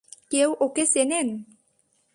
[0.31, 1.27] কেউ ওকে চেনেন?